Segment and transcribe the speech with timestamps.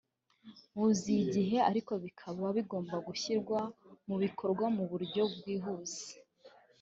[0.77, 3.59] buziye igihe ariko bikaba bigomba gushyirwa
[4.07, 6.07] mu bikorwa mu buryo bwihuse